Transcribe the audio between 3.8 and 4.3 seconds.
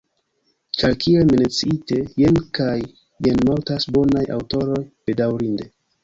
bonaj